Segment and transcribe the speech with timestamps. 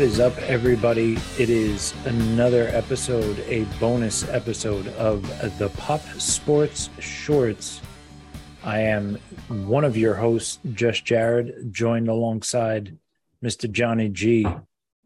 [0.00, 1.18] What is up, everybody?
[1.38, 5.20] It is another episode, a bonus episode of
[5.58, 7.82] the Pop Sports Shorts.
[8.64, 12.96] I am one of your hosts, Just Jared, joined alongside
[13.44, 13.70] Mr.
[13.70, 14.46] Johnny G.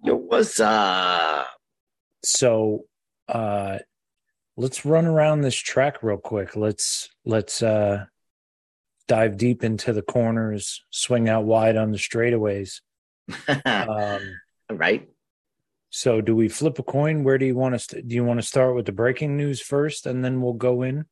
[0.04, 1.48] Yo, what's up?
[2.22, 2.84] So,
[3.28, 3.78] uh,
[4.56, 6.54] let's run around this track real quick.
[6.54, 8.04] Let's let's uh,
[9.08, 12.80] dive deep into the corners, swing out wide on the straightaways.
[13.64, 14.20] um,
[14.70, 15.08] right.
[15.90, 17.22] So, do we flip a coin?
[17.22, 18.02] Where do you want to?
[18.02, 21.06] Do you want to start with the breaking news first, and then we'll go in?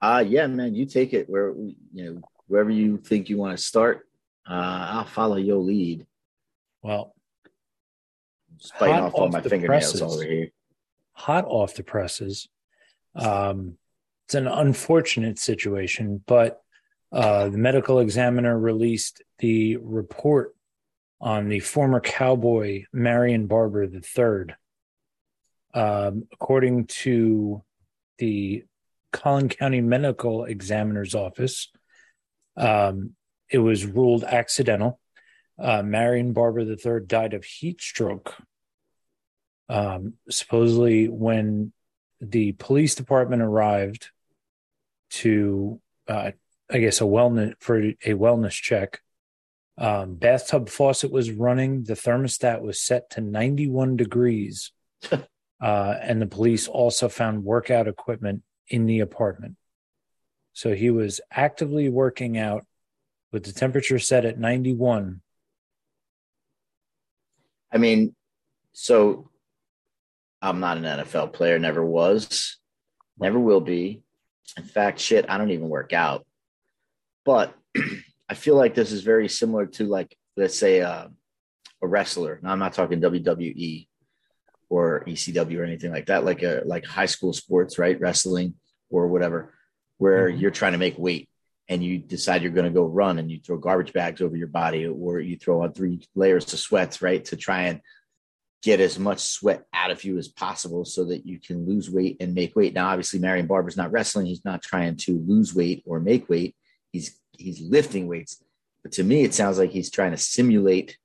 [0.00, 0.74] Uh yeah, man.
[0.74, 4.08] You take it where you know wherever you think you want to start.
[4.48, 6.06] Uh, I'll follow your lead.
[6.82, 7.14] Well,
[8.58, 10.50] just biting off all my fingernails presses, over here.
[11.12, 12.48] Hot off the presses.
[13.14, 13.78] Um,
[14.26, 16.60] it's an unfortunate situation, but
[17.12, 20.55] uh, the medical examiner released the report
[21.26, 24.54] on the former cowboy Marion Barber III.
[25.74, 27.64] Um, according to
[28.18, 28.62] the
[29.12, 31.72] Collin County Medical Examiner's Office,
[32.56, 33.16] um,
[33.50, 35.00] it was ruled accidental.
[35.58, 38.36] Uh, Marion Barber III died of heat stroke.
[39.68, 41.72] Um, supposedly, when
[42.20, 44.10] the police department arrived
[45.10, 46.30] to, uh,
[46.70, 49.00] I guess, a wellness for a wellness check,
[49.78, 51.84] um, bathtub faucet was running.
[51.84, 54.72] The thermostat was set to 91 degrees.
[55.12, 55.18] uh,
[55.60, 59.56] and the police also found workout equipment in the apartment.
[60.52, 62.64] So he was actively working out
[63.32, 65.20] with the temperature set at 91.
[67.70, 68.14] I mean,
[68.72, 69.28] so
[70.40, 72.56] I'm not an NFL player, never was,
[73.18, 74.02] never will be.
[74.56, 76.24] In fact, shit, I don't even work out.
[77.24, 77.54] But
[78.28, 81.08] I feel like this is very similar to like let's say uh,
[81.82, 82.40] a wrestler.
[82.42, 83.86] Now I'm not talking WWE
[84.68, 88.00] or ECW or anything like that, like a like high school sports, right?
[88.00, 88.54] Wrestling
[88.90, 89.54] or whatever,
[89.98, 90.40] where mm-hmm.
[90.40, 91.28] you're trying to make weight
[91.68, 94.46] and you decide you're going to go run and you throw garbage bags over your
[94.46, 97.24] body or you throw on three layers of sweats, right?
[97.26, 97.80] To try and
[98.62, 102.16] get as much sweat out of you as possible so that you can lose weight
[102.20, 102.74] and make weight.
[102.74, 104.26] Now, obviously, Marion Barber's not wrestling.
[104.26, 106.56] He's not trying to lose weight or make weight.
[106.92, 108.42] He's he's lifting weights.
[108.82, 110.98] But to me, it sounds like he's trying to simulate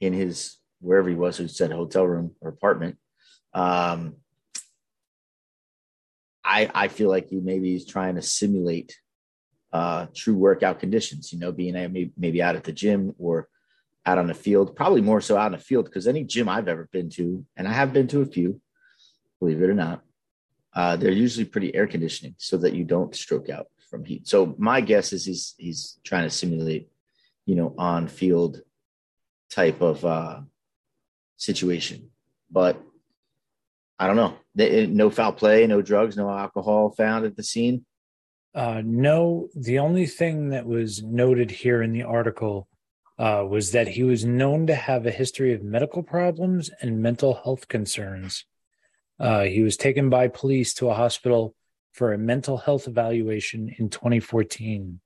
[0.00, 2.98] in his wherever he was, who said hotel room or apartment.
[3.54, 4.16] Um,
[6.44, 8.98] I I feel like he maybe he's trying to simulate
[9.72, 11.32] uh, true workout conditions.
[11.32, 13.48] You know, being maybe, out at the gym or
[14.04, 14.74] out on the field.
[14.74, 17.68] Probably more so out in the field because any gym I've ever been to, and
[17.68, 18.60] I have been to a few,
[19.38, 20.02] believe it or not,
[20.74, 24.26] uh, they're usually pretty air conditioning so that you don't stroke out from heat.
[24.26, 26.88] So my guess is he's he's trying to simulate,
[27.44, 28.62] you know, on field
[29.50, 30.40] type of uh,
[31.36, 32.08] situation.
[32.50, 32.82] But
[33.98, 34.34] I don't know.
[34.54, 37.84] No foul play, no drugs, no alcohol found at the scene.
[38.54, 42.68] Uh, no, the only thing that was noted here in the article
[43.18, 47.34] uh, was that he was known to have a history of medical problems and mental
[47.44, 48.46] health concerns.
[49.20, 51.54] Uh, he was taken by police to a hospital
[51.92, 55.00] for a mental health evaluation in 2014,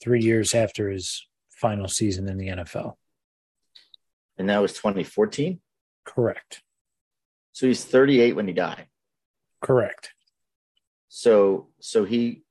[0.00, 2.94] three years after his final season in the NFL.
[4.38, 5.60] And that was 2014?
[6.04, 6.62] Correct.
[7.52, 8.86] So he's 38 when he died.
[9.60, 10.12] Correct.
[11.08, 12.42] So so he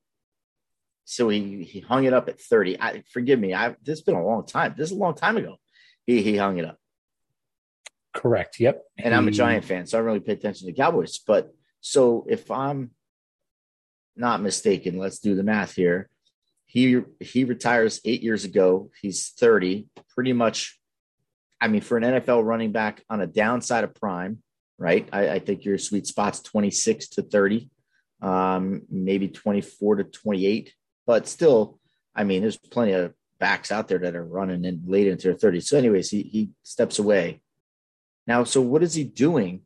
[1.06, 2.82] so he he hung it up at 30.
[2.82, 3.54] I forgive me.
[3.54, 4.76] I this has been a long time.
[4.78, 5.56] This is a long time ago.
[6.06, 6.78] He he hung it up.
[8.14, 8.60] Correct.
[8.60, 8.84] Yep.
[8.98, 11.18] And he, I'm a Giant fan, so I don't really pay attention to Cowboys.
[11.20, 12.92] But so if I'm
[14.18, 16.10] not mistaken, let's do the math here.
[16.66, 18.92] He he retires eight years ago.
[19.02, 20.80] He's 30, pretty much.
[21.60, 24.44] I mean, for an NFL running back on a downside of prime,
[24.78, 25.08] right?
[25.12, 27.70] I, I think your sweet spot's 26 to 30,
[28.22, 30.74] um, maybe 24 to 28.
[31.08, 31.80] But still,
[32.16, 35.52] I mean, there's plenty of backs out there that are running in late into their
[35.52, 35.64] 30s.
[35.64, 37.42] So, anyways, he he steps away.
[38.26, 39.62] Now, so what is he doing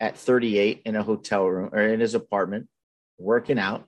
[0.00, 2.68] at 38 in a hotel room or in his apartment?
[3.24, 3.86] Working out.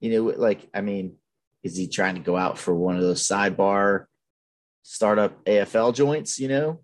[0.00, 1.16] You know, like, I mean,
[1.62, 4.06] is he trying to go out for one of those sidebar
[4.82, 6.80] startup AFL joints, you know?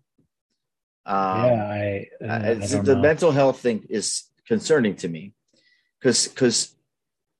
[1.05, 3.01] Um, yeah, I, I, I the know.
[3.01, 5.33] mental health thing is concerning to me
[5.99, 6.77] because, because,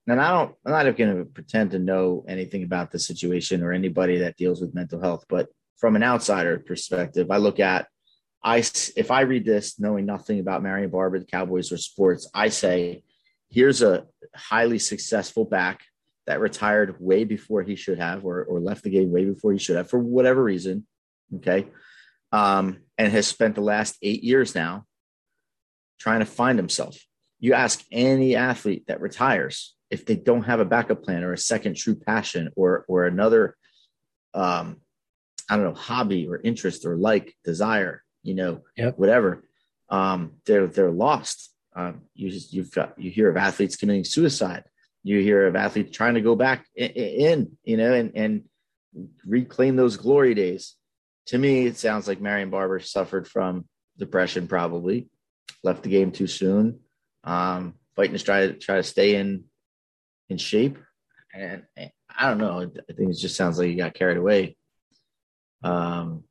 [0.07, 3.71] and I don't, I'm not going to pretend to know anything about the situation or
[3.71, 7.87] anybody that deals with mental health, but from an outsider perspective, I look at,
[8.43, 12.49] I, if I read this knowing nothing about Marion Barber, the Cowboys or sports, I
[12.49, 13.03] say,
[13.49, 14.05] here's a
[14.35, 15.81] highly successful back
[16.27, 19.57] that retired way before he should have or, or left the game way before he
[19.57, 20.85] should have for whatever reason
[21.35, 21.67] okay
[22.31, 24.85] um, and has spent the last eight years now
[25.99, 26.97] trying to find himself.
[27.39, 31.37] You ask any athlete that retires if they don't have a backup plan or a
[31.37, 33.55] second true passion or or another,
[34.33, 34.81] um,
[35.49, 38.99] I don't know, hobby or interest or like desire, you know, Yep.
[38.99, 39.43] whatever,
[39.89, 41.48] um, they're they're lost.
[41.79, 44.63] Um, you just you've got you hear of athletes committing suicide.
[45.03, 48.43] You hear of athletes trying to go back in, you know, and and
[49.25, 50.75] reclaim those glory days.
[51.27, 53.65] To me, it sounds like Marion Barber suffered from
[53.97, 55.09] depression, probably
[55.63, 56.79] left the game too soon.
[57.23, 59.45] Um, fighting to try to try to stay in
[60.29, 60.77] in shape,
[61.33, 62.59] and, and I don't know.
[62.59, 64.57] I think it just sounds like he got carried away.
[65.63, 66.25] Um,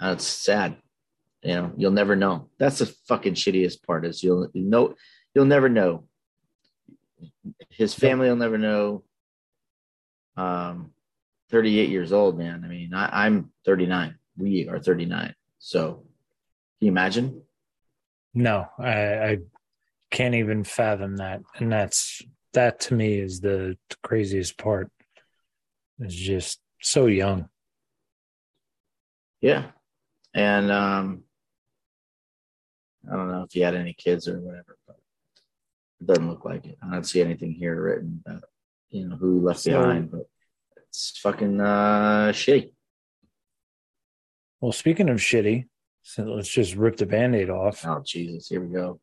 [0.00, 0.76] it's sad.
[1.46, 2.48] You know, you'll never know.
[2.58, 4.96] That's the fucking shittiest part is you'll you know
[5.32, 6.08] you'll never know.
[7.70, 9.04] His family will never know.
[10.36, 10.90] Um,
[11.50, 12.62] 38 years old, man.
[12.64, 14.16] I mean, I, I'm 39.
[14.36, 15.34] We are 39.
[15.60, 15.94] So
[16.78, 17.42] can you imagine?
[18.34, 19.38] No, I, I
[20.10, 21.42] can't even fathom that.
[21.54, 22.22] And that's
[22.54, 24.90] that to me is the craziest part.
[26.00, 27.48] It's just so young.
[29.40, 29.66] Yeah.
[30.34, 31.22] And um
[33.10, 34.96] I don't know if he had any kids or whatever, but
[36.00, 36.78] it doesn't look like it.
[36.82, 38.44] I don't see anything here written about
[38.90, 40.28] you know who left So- behind, but
[40.76, 42.72] it's fucking uh shitty.
[44.60, 45.68] Well, speaking of shitty,
[46.02, 47.84] so let's just rip the band-aid off.
[47.86, 49.00] Oh Jesus, here we go.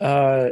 [0.00, 0.50] Uh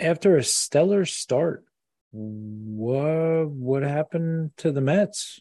[0.00, 1.64] after a stellar start,
[2.10, 5.40] what what happened to the Mets?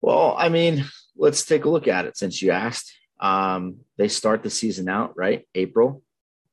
[0.00, 0.84] Well, I mean,
[1.16, 2.94] let's take a look at it since you asked.
[3.20, 5.46] Um, they start the season out, right?
[5.54, 6.02] April.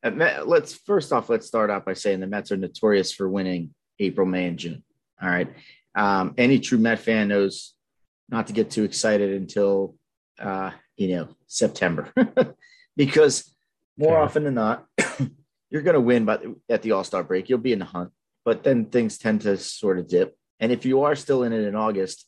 [0.04, 3.74] Met, let's first off, let's start out by saying the Mets are notorious for winning
[4.00, 4.84] April, May, and June.
[5.22, 5.52] All right.
[5.96, 7.74] Um, any true Met fan knows
[8.30, 9.96] not to get too excited until
[10.40, 12.12] uh, you know September,
[12.98, 13.56] because
[13.98, 14.86] more often than not,
[15.70, 16.26] you're going to win.
[16.26, 18.12] But at the All Star break, you'll be in the hunt.
[18.44, 20.38] But then things tend to sort of dip.
[20.60, 22.28] And if you are still in it in August,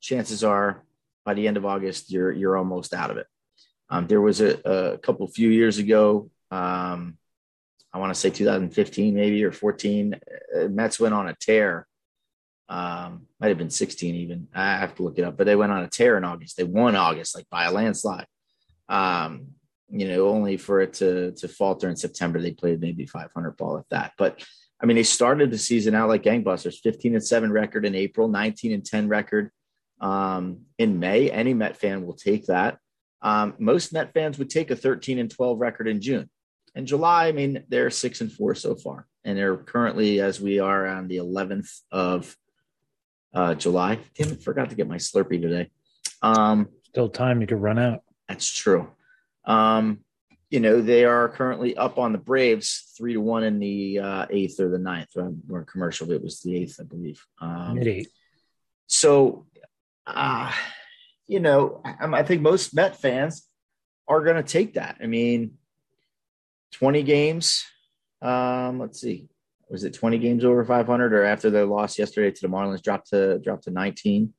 [0.00, 0.84] chances are
[1.24, 3.26] by the end of August you're you're almost out of it.
[3.92, 7.18] Um, there was a, a couple few years ago, um,
[7.92, 10.14] I want to say 2015 maybe or 14.
[10.14, 11.86] Uh, Mets went on a tear.
[12.68, 14.48] Um, might have been 16 even.
[14.54, 16.56] I have to look it up, but they went on a tear in August.
[16.56, 18.26] They won August like by a landslide.
[18.88, 19.48] Um,
[19.90, 22.40] you know, only for it to to falter in September.
[22.40, 24.42] They played maybe 500 ball at that, but
[24.82, 26.80] I mean, they started the season out like gangbusters.
[26.80, 29.50] 15 and seven record in April, 19 and 10 record
[30.00, 31.30] um, in May.
[31.30, 32.78] Any Met fan will take that.
[33.22, 36.28] Um, most Met fans would take a 13 and 12 record in June.
[36.74, 40.58] In July, I mean, they're six and four so far, and they're currently, as we
[40.58, 42.34] are on the 11th of
[43.34, 43.98] uh, July.
[44.16, 45.70] Damn it, forgot to get my Slurpee today.
[46.22, 48.00] Um, Still time you could run out.
[48.28, 48.90] that's true.
[49.44, 50.00] Um,
[50.50, 54.26] you know, they are currently up on the Braves three to one in the uh,
[54.28, 55.08] eighth or the ninth.
[55.46, 57.24] We're commercial, it was the eighth, I believe.
[57.40, 58.08] Um, Mid eight.
[58.86, 59.46] so,
[60.06, 60.52] uh,
[61.32, 63.48] you know, I, I think most Met fans
[64.06, 64.98] are going to take that.
[65.02, 65.52] I mean,
[66.72, 67.64] 20 games.
[68.20, 69.28] Um, let's see.
[69.70, 73.08] Was it 20 games over 500 or after their loss yesterday to the Marlins dropped
[73.10, 74.34] to dropped to 19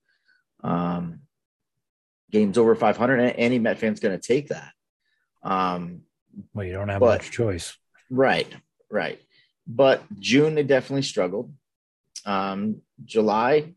[0.63, 1.21] um,
[2.29, 3.19] games over 500?
[3.19, 4.71] And Any Met fan's going to take that.
[5.41, 6.01] Um,
[6.53, 7.75] Well, you don't have but- much choice.
[8.11, 8.47] Right,
[8.91, 9.19] right.
[9.65, 11.51] But June they definitely struggled.
[12.25, 13.73] Um, July,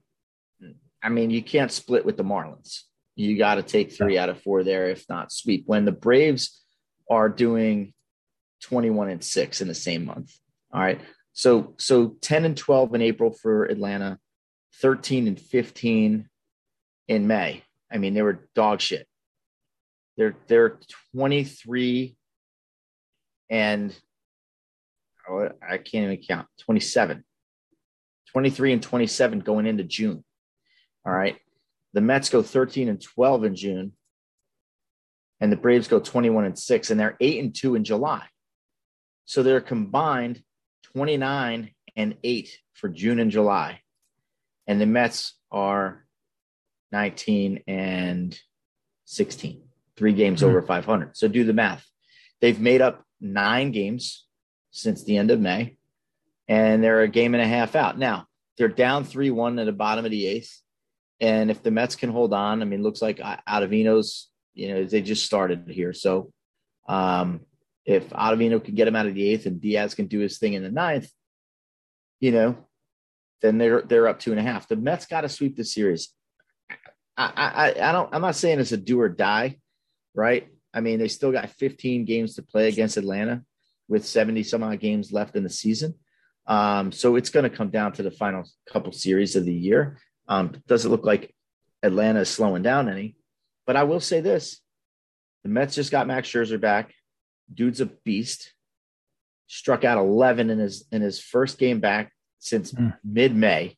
[1.02, 2.82] I mean, you can't split with the Marlins.
[3.16, 5.64] You got to take three out of four there, if not sweep.
[5.66, 6.62] When the Braves
[7.10, 7.94] are doing
[8.62, 10.38] 21 and six in the same month.
[10.72, 11.00] All right.
[11.32, 14.18] So so 10 and 12 in April for Atlanta,
[14.80, 16.28] 13 and 15
[17.08, 17.62] in May.
[17.92, 19.06] I mean, they were dog shit.
[20.16, 20.80] They're they're
[21.14, 22.16] 23
[23.50, 23.96] and
[25.28, 27.24] oh, I can't even count 27,
[28.32, 30.24] 23 and 27 going into June.
[31.06, 31.36] All right.
[31.96, 33.92] The Mets go 13 and 12 in June,
[35.40, 38.22] and the Braves go 21 and 6, and they're 8 and 2 in July.
[39.24, 40.42] So they're combined
[40.92, 43.80] 29 and 8 for June and July.
[44.66, 46.04] And the Mets are
[46.92, 48.38] 19 and
[49.06, 49.62] 16,
[49.96, 50.48] three games Hmm.
[50.48, 51.16] over 500.
[51.16, 51.86] So do the math.
[52.42, 54.26] They've made up nine games
[54.70, 55.78] since the end of May,
[56.46, 57.98] and they're a game and a half out.
[57.98, 58.26] Now,
[58.58, 60.60] they're down 3 1 at the bottom of the eighth.
[61.20, 65.00] And if the Mets can hold on, I mean, looks like Ottavino's, you know, they
[65.00, 65.92] just started here.
[65.92, 66.30] So
[66.88, 67.40] um,
[67.84, 70.54] if Ottavino can get him out of the eighth and Diaz can do his thing
[70.54, 71.10] in the ninth,
[72.20, 72.56] you know,
[73.42, 74.68] then they're they're up two and a half.
[74.68, 76.08] The Mets got to sweep the series.
[77.16, 78.14] I, I, I don't.
[78.14, 79.58] I'm not saying it's a do or die,
[80.14, 80.48] right?
[80.74, 83.42] I mean, they still got 15 games to play against Atlanta,
[83.88, 85.94] with 70 some odd games left in the season.
[86.46, 89.98] Um, so it's going to come down to the final couple series of the year.
[90.28, 91.34] Um, doesn't look like
[91.82, 93.16] Atlanta is slowing down any,
[93.66, 94.60] but I will say this:
[95.42, 96.92] the Mets just got Max Scherzer back.
[97.52, 98.52] Dude's a beast.
[99.46, 102.96] Struck out 11 in his in his first game back since mm.
[103.04, 103.76] mid May.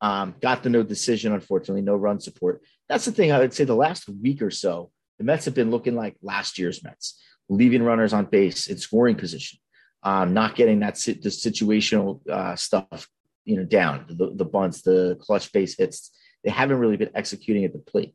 [0.00, 2.62] Um, got the no decision, unfortunately, no run support.
[2.88, 3.64] That's the thing I would say.
[3.64, 7.82] The last week or so, the Mets have been looking like last year's Mets, leaving
[7.82, 9.58] runners on base in scoring position,
[10.02, 13.08] um, not getting that the situational uh, stuff,
[13.46, 16.10] you know, down the, the bunts, the clutch base hits.
[16.44, 18.14] They haven't really been executing at the plate.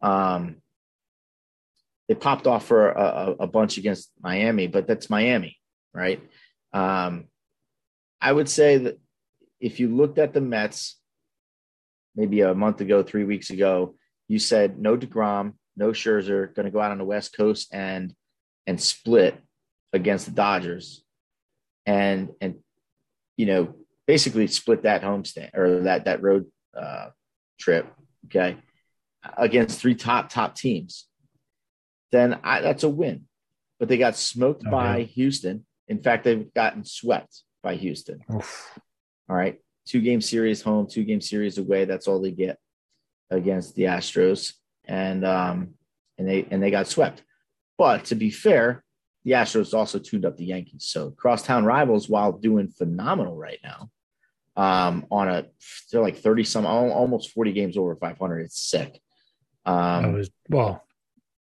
[0.00, 0.56] Um,
[2.08, 5.58] they popped off for a, a, bunch against Miami, but that's Miami,
[5.92, 6.20] right?
[6.72, 7.26] Um,
[8.20, 8.98] I would say that
[9.60, 10.96] if you looked at the Mets
[12.16, 13.94] maybe a month ago, three weeks ago,
[14.26, 18.14] you said no Degrom, no Scherzer, going to go out on the West Coast and
[18.66, 19.36] and split
[19.92, 21.04] against the Dodgers,
[21.86, 22.56] and and
[23.36, 23.74] you know
[24.06, 27.08] basically split that homestand or that that road uh,
[27.58, 27.86] trip,
[28.26, 28.56] okay,
[29.36, 31.06] against three top top teams
[32.12, 33.26] then I, that's a win.
[33.78, 35.02] But they got smoked oh, by.
[35.02, 35.64] Houston.
[35.88, 38.20] In fact, they've gotten swept by Houston.
[38.32, 38.78] Oof.
[39.28, 39.58] All right.
[39.86, 41.84] Two game series home, two game series away.
[41.84, 42.58] That's all they get
[43.30, 44.54] against the Astros.
[44.84, 45.74] And um
[46.18, 47.22] and they and they got swept.
[47.78, 48.84] But to be fair,
[49.24, 50.86] the Astros also tuned up the Yankees.
[50.86, 53.90] So crosstown rivals, while doing phenomenal right now,
[54.56, 55.46] um, on a
[55.90, 58.40] they're like 30 some almost 40 games over 500.
[58.40, 59.00] It's sick.
[59.64, 60.84] Um, I was well,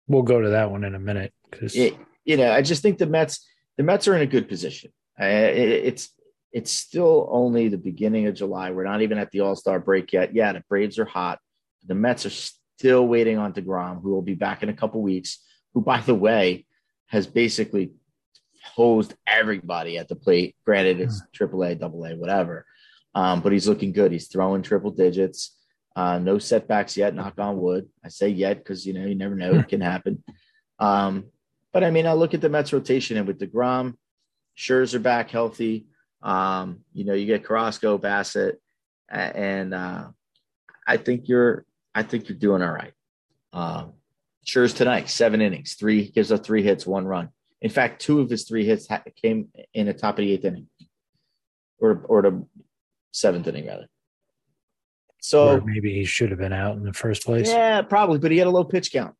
[0.09, 3.07] we'll go to that one in a minute because you know I just think the
[3.07, 3.47] Mets
[3.77, 4.93] the Mets are in a good position.
[5.21, 6.11] Uh, it, it's
[6.53, 8.71] it's still only the beginning of July.
[8.71, 10.35] We're not even at the All Star break yet.
[10.35, 11.39] Yeah, the Braves are hot.
[11.87, 12.31] The Mets are
[12.79, 15.39] still waiting on Degrom, who will be back in a couple weeks.
[15.73, 16.67] Who, by the way,
[17.11, 17.93] has basically
[18.65, 20.55] hosed everybody at the plate.
[20.65, 22.65] Granted, it's triple A, double A, whatever.
[23.15, 24.13] Um, but he's looking good.
[24.13, 25.57] He's throwing triple digits.
[25.97, 27.89] Uh, no setbacks yet, knock on wood.
[28.05, 30.23] I say yet because you know you never know; it can happen.
[30.79, 31.27] Um,
[31.73, 33.95] but I mean, I look at the Mets rotation and with Degrom,
[34.57, 35.87] Scherzer back healthy.
[36.23, 38.55] Um, you know, you get Carrasco, Bassitt,
[39.09, 40.09] and uh,
[40.87, 42.93] I think you're I think you're doing all right.
[43.53, 43.95] Um,
[44.47, 47.29] Scherzer tonight, seven innings, three gives up three hits, one run.
[47.61, 50.45] In fact, two of his three hits ha- came in the top of the eighth
[50.45, 50.67] inning,
[51.79, 52.47] or or the
[53.13, 53.87] seventh inning rather.
[55.21, 57.49] So or maybe he should have been out in the first place.
[57.49, 59.15] Yeah, probably, but he had a low pitch count.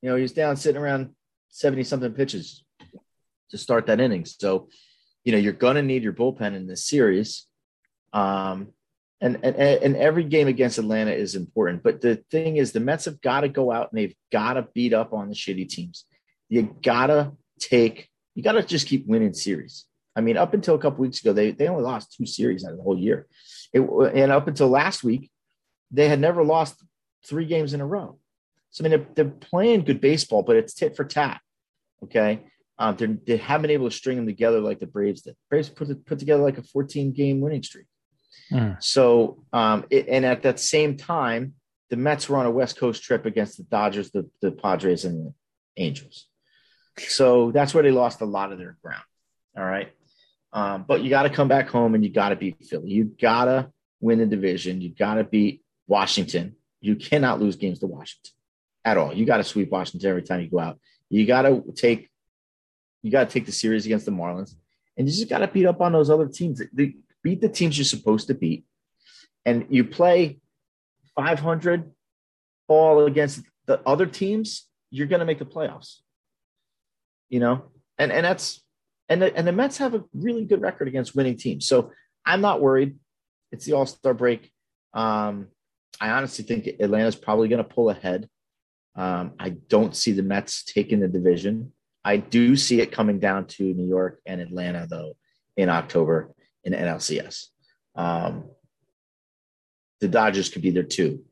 [0.00, 1.10] You know, he was down sitting around
[1.50, 2.64] 70 something pitches
[3.50, 4.24] to start that inning.
[4.24, 4.68] So,
[5.24, 7.46] you know, you're going to need your bullpen in this series.
[8.12, 8.68] Um,
[9.20, 11.82] and, and, and every game against Atlanta is important.
[11.82, 14.68] But the thing is, the Mets have got to go out and they've got to
[14.74, 16.04] beat up on the shitty teams.
[16.48, 19.86] You got to take, you got to just keep winning series.
[20.14, 22.72] I mean, up until a couple weeks ago, they, they only lost two series out
[22.72, 23.26] of the whole year.
[23.72, 25.30] It, and up until last week,
[25.90, 26.82] they had never lost
[27.26, 28.18] three games in a row.
[28.70, 31.40] So, I mean, they're, they're playing good baseball, but it's tit for tat.
[32.02, 32.44] Okay.
[32.78, 35.36] Um, they haven't been able to string them together like the Braves did.
[35.48, 37.86] Braves put, put together like a 14 game winning streak.
[38.52, 38.82] Mm.
[38.82, 41.54] So, um, it, and at that same time,
[41.90, 45.26] the Mets were on a West Coast trip against the Dodgers, the, the Padres, and
[45.26, 45.34] the
[45.76, 46.26] Angels.
[46.98, 49.02] So that's where they lost a lot of their ground.
[49.56, 49.92] All right.
[50.52, 52.88] Um, but you got to come back home and you got to beat Philly.
[52.88, 54.80] You got to win the division.
[54.80, 56.56] You got to beat Washington.
[56.80, 58.32] You cannot lose games to Washington
[58.84, 59.12] at all.
[59.12, 60.78] You got to sweep Washington every time you go out.
[61.10, 62.10] You got to take
[63.02, 64.54] you got to take the series against the Marlins,
[64.96, 66.60] and you just got to beat up on those other teams.
[66.72, 66.94] They
[67.26, 68.64] beat the teams you're supposed to beat,
[69.44, 70.38] and you play
[71.16, 71.90] 500
[72.68, 74.68] all against the other teams.
[74.92, 75.96] You're going to make the playoffs.
[77.28, 77.64] You know,
[77.98, 78.62] and and that's
[79.08, 81.66] and the, and the Mets have a really good record against winning teams.
[81.66, 81.90] So
[82.24, 82.94] I'm not worried.
[83.50, 84.52] It's the All Star break.
[84.94, 85.48] Um,
[86.00, 88.28] I honestly think Atlanta's probably going to pull ahead.
[88.94, 91.72] Um, I don't see the Mets taking the division.
[92.04, 95.16] I do see it coming down to New York and Atlanta, though,
[95.56, 96.30] in October
[96.66, 97.46] in NLCS.
[97.94, 98.44] Um,
[100.00, 101.24] the Dodgers could be there too,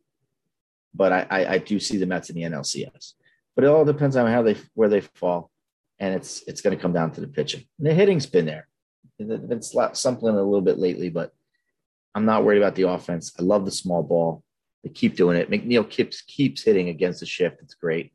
[0.94, 3.12] but I, I, I, do see the Mets in the NLCS.
[3.54, 5.50] But it all depends on how they where they fall
[5.98, 7.64] and it's it's going to come down to the pitching.
[7.78, 8.68] And the hitting's been there.
[9.18, 11.32] It's something a little bit lately, but
[12.14, 13.32] I'm not worried about the offense.
[13.38, 14.42] I love the small ball.
[14.82, 15.50] They keep doing it.
[15.50, 17.60] McNeil keeps keeps hitting against the shift.
[17.62, 18.12] It's great.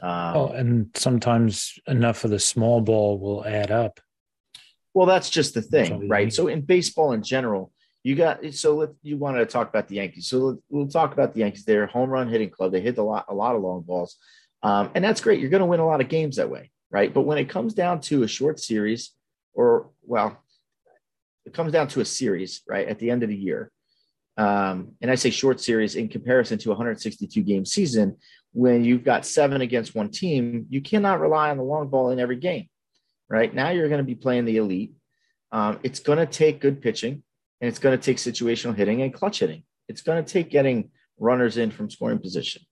[0.00, 4.00] Um, oh, and sometimes enough of the small ball will add up.
[4.98, 6.32] Well, that's just the thing, right?
[6.32, 7.70] So in baseball in general,
[8.02, 10.26] you got so let you wanted to talk about the Yankees.
[10.26, 11.64] So we'll talk about the Yankees.
[11.64, 12.72] They're a home run hitting club.
[12.72, 14.16] They hit a lot, a lot of long balls,
[14.64, 15.38] um, and that's great.
[15.38, 17.14] You're going to win a lot of games that way, right?
[17.14, 19.12] But when it comes down to a short series,
[19.54, 20.36] or well,
[21.46, 22.88] it comes down to a series, right?
[22.88, 23.70] At the end of the year,
[24.36, 28.16] um, and I say short series in comparison to a 162 game season,
[28.52, 32.18] when you've got seven against one team, you cannot rely on the long ball in
[32.18, 32.68] every game,
[33.28, 33.52] right?
[33.52, 34.92] Now you're going to be playing the elite.
[35.52, 37.22] Um, it's going to take good pitching
[37.60, 39.64] and it's going to take situational hitting and clutch hitting.
[39.88, 42.62] It's going to take getting runners in from scoring position.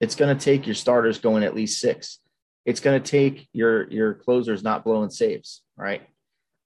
[0.00, 2.20] It's going to take your starters going at least six.
[2.64, 6.02] It's going to take your your closers not blowing saves, right?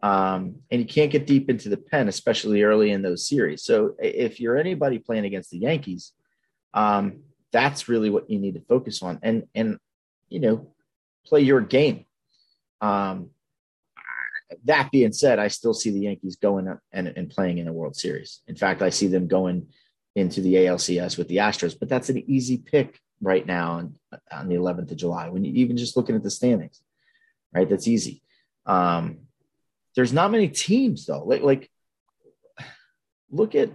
[0.02, 3.62] Um, and you can't get deep into the pen, especially early in those series.
[3.64, 6.12] So if you're anybody playing against the Yankees,
[6.73, 7.21] um,
[7.52, 9.78] that's really what you need to focus on, and and
[10.28, 10.73] you know,
[11.26, 12.07] play your game.
[12.80, 13.30] Um,
[14.64, 17.97] that being said, I still see the Yankees going and, and playing in a World
[17.97, 18.40] Series.
[18.49, 19.69] In fact, I see them going
[20.14, 23.95] into the ALCS with the Astros, but that's an easy pick right now on,
[24.33, 25.28] on the 11th of July.
[25.28, 26.80] When you even just looking at the standings,
[27.52, 27.69] right?
[27.69, 28.23] That's easy.
[28.66, 29.21] Um,
[29.95, 31.25] there's not many teams though.
[31.25, 31.71] Like, like
[33.30, 33.71] look at,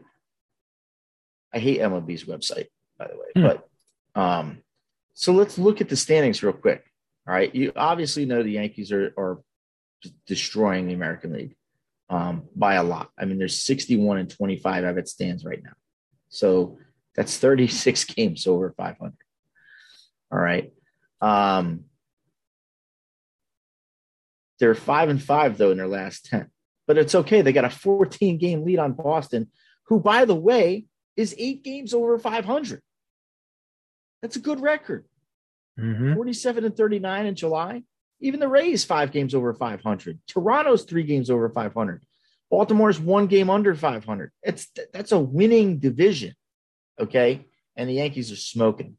[1.53, 2.67] I hate MLB's website,
[2.97, 3.43] by the way, hmm.
[3.43, 3.69] but
[4.19, 4.57] um,
[5.13, 6.83] so let's look at the standings real quick.
[7.27, 7.53] All right.
[7.55, 9.39] You obviously know the Yankees are, are
[10.25, 11.55] destroying the American League
[12.09, 13.09] um, by a lot.
[13.17, 15.73] I mean, there's 61 and 25 of it stands right now.
[16.29, 16.77] So
[17.15, 19.13] that's 36 games over 500.
[20.31, 20.71] All right.
[21.21, 21.85] Um,
[24.59, 26.49] they're five and five though in their last 10,
[26.87, 27.41] but it's okay.
[27.41, 29.49] They got a 14 game lead on Boston,
[29.87, 30.85] who, by the way,
[31.17, 32.81] is eight games over 500.
[34.21, 35.05] That's a good record.
[35.79, 36.13] Mm-hmm.
[36.13, 37.83] 47 and 39 in July.
[38.25, 40.19] Even the Rays, five games over 500.
[40.27, 42.03] Toronto's three games over 500.
[42.49, 44.31] Baltimore's one game under 500.
[44.41, 46.33] It's that's a winning division,
[46.99, 47.45] okay?
[47.75, 48.97] And the Yankees are smoking.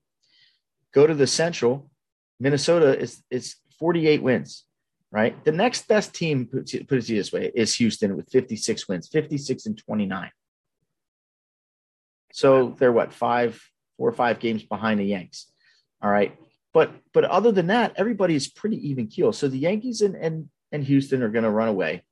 [0.95, 1.91] Go to the Central.
[2.39, 4.65] Minnesota is is 48 wins,
[5.11, 5.45] right?
[5.45, 9.77] The next best team, put it this way, is Houston with 56 wins, 56 and
[9.77, 10.31] 29.
[12.33, 13.61] So they're what five,
[13.97, 15.51] four or five games behind the Yanks.
[16.01, 16.39] All right.
[16.77, 19.33] But but other than that, everybody is pretty even keel.
[19.33, 22.05] So the Yankees and and, and Houston are going to run away,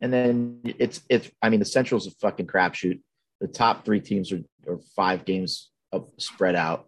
[0.00, 1.28] and then it's it's.
[1.42, 3.00] I mean, the Central's a fucking crapshoot.
[3.40, 5.72] The top three teams are, are five games
[6.16, 6.86] spread out.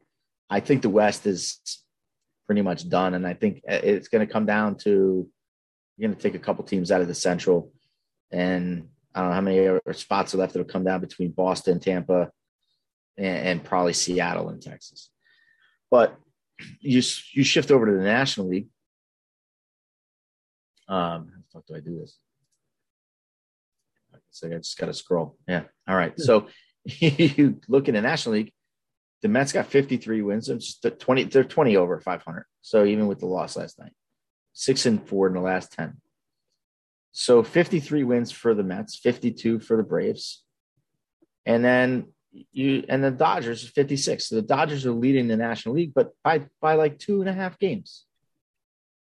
[0.49, 1.59] I think the West is
[2.47, 5.29] pretty much done, and I think it's going to come down to
[5.97, 7.73] you're going to take a couple teams out of the Central,
[8.31, 12.31] and I don't know how many spots are left that'll come down between Boston, Tampa,
[13.19, 15.11] and, and probably Seattle and Texas.
[15.91, 16.21] But
[16.81, 18.69] you you shift over to the National League.
[20.88, 22.19] Um, how the fuck do I do this?
[24.31, 25.37] So I just got to scroll.
[25.47, 25.62] Yeah.
[25.88, 26.19] All right.
[26.19, 26.49] So
[26.85, 28.53] you look in the National League.
[29.23, 30.51] The Mets got 53 wins.
[30.51, 31.25] It's 20.
[31.25, 32.45] They're 20 over 500.
[32.61, 33.93] So even with the loss last night,
[34.53, 35.95] six and four in the last 10.
[37.12, 40.43] So 53 wins for the Mets, 52 for the Braves,
[41.47, 42.09] and then
[42.53, 44.27] you and the Dodgers 56.
[44.27, 47.33] So the Dodgers are leading the National League, but by by like two and a
[47.33, 48.05] half games,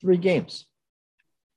[0.01, 0.67] three games.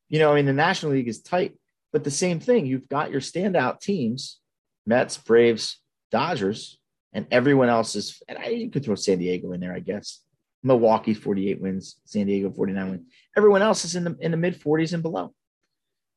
[0.09, 1.57] You know, I mean, the National League is tight,
[1.91, 2.65] but the same thing.
[2.65, 4.39] You've got your standout teams:
[4.85, 5.79] Mets, Braves,
[6.11, 6.79] Dodgers,
[7.13, 8.21] and everyone else is.
[8.27, 10.21] And I, you could throw San Diego in there, I guess.
[10.63, 13.05] Milwaukee 48 wins, San Diego 49 wins.
[13.35, 15.33] Everyone else is in the in the mid 40s and below.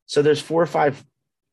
[0.07, 1.05] So there's four or five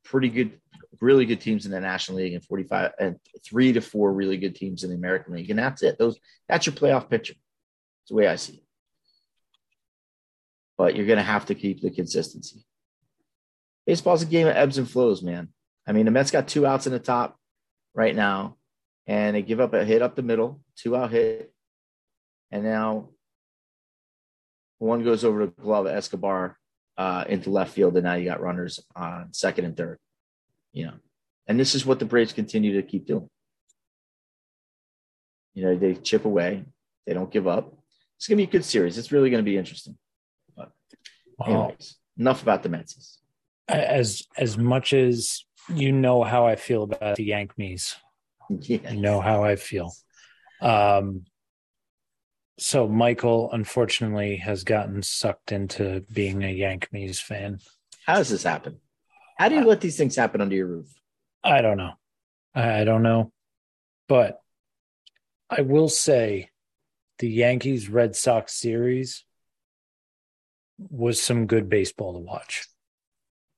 [0.04, 0.60] pretty good
[1.02, 4.56] really good teams in the National League and 45 and three to four really good
[4.56, 5.50] teams in the American League.
[5.50, 5.98] And that's it.
[5.98, 7.34] Those that's your playoff picture.
[7.34, 8.64] It's the way I see it.
[10.78, 12.66] But you're gonna have to keep the consistency.
[13.86, 15.50] Baseball's a game of ebbs and flows, man.
[15.88, 17.38] I mean, the Mets got two outs in the top
[17.96, 18.58] right now,
[19.06, 21.54] and they give up a hit up the middle, two out hit,
[22.52, 23.10] and now
[24.80, 26.58] one goes over to glove Escobar
[26.98, 30.00] uh, into left field, and now you got runners on second and third
[30.78, 30.94] you know,
[31.48, 33.28] and this is what the Braves continue to keep doing.
[35.56, 36.66] You know, they chip away,
[37.08, 37.74] they don't give up.
[38.18, 38.98] It's going to be a good series.
[38.98, 39.98] It's really going to be interesting.
[40.56, 40.72] But,
[41.44, 43.20] anyways, enough about the Mets.
[43.68, 47.96] As as much as you know how I feel about the Yankees,
[48.50, 48.92] yeah.
[48.92, 49.92] you know how I feel.
[50.62, 51.26] Um,
[52.60, 57.60] so Michael, unfortunately, has gotten sucked into being a Yankees fan.
[58.06, 58.80] How does this happen?
[59.38, 60.88] How do you let these things happen under your roof?
[61.44, 61.94] I don't know.
[62.56, 63.32] I don't know.
[64.08, 64.42] But
[65.50, 66.50] I will say
[67.20, 69.24] the Yankees Red Sox series
[70.78, 72.68] was some good baseball to watch.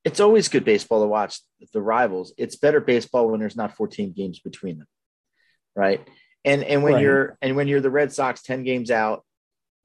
[0.05, 1.39] it's always good baseball to watch
[1.73, 2.33] the rivals.
[2.37, 4.87] It's better baseball when there's not 14 games between them,
[5.75, 6.07] right?
[6.45, 7.03] And and when Right.
[7.03, 9.25] you're and when you're the Red Sox 10 games out,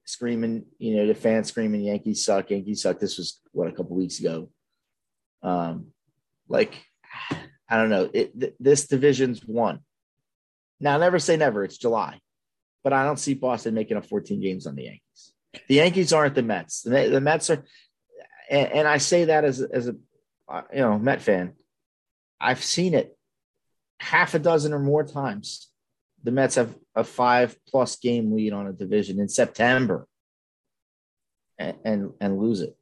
[0.06, 3.00] screaming, you know, the fans screaming, Yankees suck, Yankees suck.
[3.00, 4.50] This was what a couple weeks ago.
[5.44, 5.88] Um,
[6.48, 6.74] like
[7.68, 8.10] I don't know.
[8.12, 9.80] It, th- this division's won.
[10.80, 11.64] Now, never say never.
[11.64, 12.18] It's July,
[12.82, 15.32] but I don't see Boston making up 14 games on the Yankees.
[15.68, 16.82] The Yankees aren't the Mets.
[16.82, 17.64] The, the Mets are,
[18.50, 19.96] and, and I say that as as a
[20.48, 21.52] uh, you know Met fan.
[22.40, 23.16] I've seen it
[24.00, 25.70] half a dozen or more times.
[26.24, 30.06] The Mets have a five plus game lead on a division in September,
[31.58, 32.76] and and, and lose it,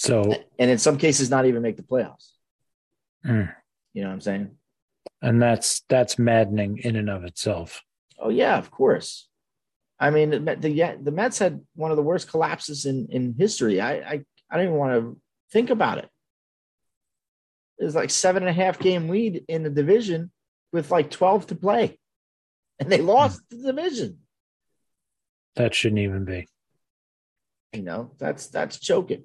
[0.00, 2.30] So, and in some cases not even make the playoffs.
[3.22, 3.54] mm,
[3.92, 4.56] You know what I'm saying?
[5.20, 7.82] and that's that's maddening in and of itself.
[8.18, 9.28] Oh yeah, of course.
[9.98, 13.78] I mean, the the, the Mets had one of the worst collapses in in history.
[13.82, 15.20] I I, I don't even want to
[15.52, 16.08] think about it.
[17.78, 20.30] It was like seven and a half game lead in the division
[20.72, 21.98] with like twelve to play,
[22.78, 24.20] and they lost the division.
[25.56, 26.48] That shouldn't even be.
[27.74, 29.24] You know, that's that's choking.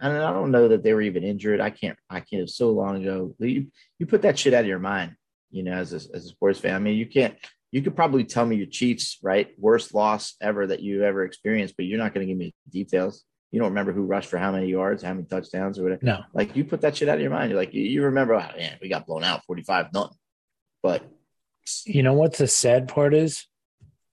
[0.00, 1.60] And I don't know that they were even injured.
[1.60, 1.98] I can't.
[2.08, 2.48] I can't.
[2.48, 3.34] So long ago.
[3.38, 3.66] You
[3.98, 5.14] you put that shit out of your mind.
[5.50, 6.74] You know, as a, as a sports fan.
[6.74, 7.34] I mean, you can't.
[7.72, 9.48] You could probably tell me your Chiefs, right?
[9.58, 13.24] Worst loss ever that you ever experienced, but you're not going to give me details.
[13.52, 16.04] You don't remember who rushed for how many yards, how many touchdowns, or whatever.
[16.04, 17.50] No, Like you put that shit out of your mind.
[17.50, 20.16] You're like, you, you remember, oh, man, we got blown out 45 nothing.
[20.82, 21.02] But
[21.84, 23.46] you know what the sad part is?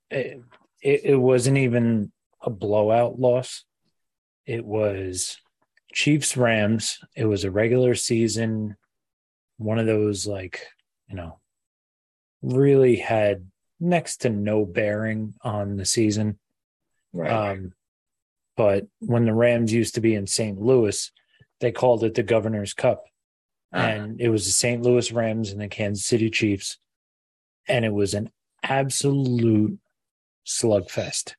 [0.09, 0.41] It,
[0.81, 3.63] it, it wasn't even a blowout loss.
[4.45, 5.37] It was
[5.97, 6.99] Chiefs Rams.
[7.15, 8.77] It was a regular season,
[9.57, 10.61] one of those like,
[11.09, 11.39] you know,
[12.43, 13.47] really had
[13.79, 16.37] next to no bearing on the season.
[17.13, 17.73] right, Um,
[18.55, 20.61] but when the Rams used to be in St.
[20.61, 21.11] Louis,
[21.61, 23.05] they called it the Governor's Cup.
[23.73, 23.79] Ah.
[23.79, 24.83] And it was the St.
[24.83, 26.77] Louis Rams and the Kansas City Chiefs.
[27.67, 28.29] And it was an
[28.61, 29.79] absolute
[30.45, 31.33] slugfest.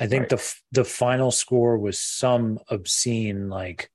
[0.00, 0.30] I think Right.
[0.30, 3.90] the the final score was some obscene like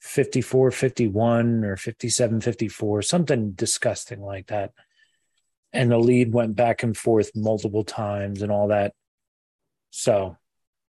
[0.00, 4.72] 54 51 or 57 54 something disgusting like that.
[5.72, 8.94] And the lead went back and forth multiple times and all that.
[9.90, 10.36] So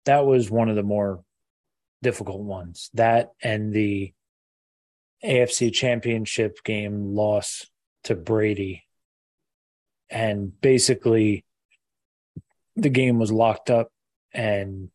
[0.05, 1.23] that was one of the more
[2.01, 2.89] difficult ones.
[2.93, 4.13] That and the
[5.23, 7.65] AFC championship game loss
[8.05, 8.83] to Brady.
[10.09, 11.45] And basically
[12.75, 13.92] the game was locked up
[14.33, 14.89] and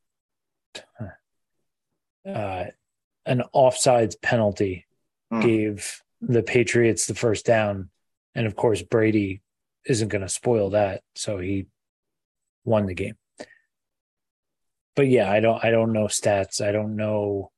[2.27, 2.65] uh,
[3.27, 4.87] an offsides penalty
[5.31, 5.41] Hmm.
[5.41, 7.91] gave the Patriots the first down.
[8.35, 9.43] And of course, Brady
[9.85, 11.03] isn't going to spoil that.
[11.17, 11.67] So he
[12.65, 13.17] won the game.
[14.97, 16.63] But yeah, I don't, I don't know stats.
[16.67, 17.53] I don't know